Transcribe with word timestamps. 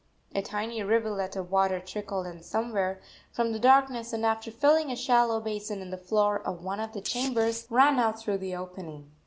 A 0.33 0.41
tiny 0.41 0.81
rivulet 0.81 1.35
of 1.35 1.51
water 1.51 1.79
trickled 1.79 2.25
in 2.25 2.41
somewhere 2.41 2.99
from 3.31 3.51
the 3.53 3.59
darkness, 3.59 4.11
and, 4.13 4.25
after 4.25 4.49
filling 4.49 4.91
a 4.91 4.95
shallow 4.95 5.39
basin 5.39 5.79
in 5.79 5.91
the 5.91 5.95
floor 5.95 6.39
of 6.39 6.63
one 6.63 6.79
of 6.79 6.93
the 6.93 7.01
chambers, 7.01 7.67
ran 7.69 7.99
out 7.99 8.17
through 8.19 8.39
the 8.39 8.55
opening. 8.55 9.11